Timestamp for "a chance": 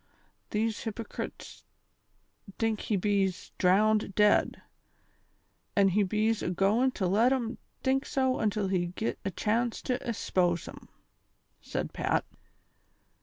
9.23-9.79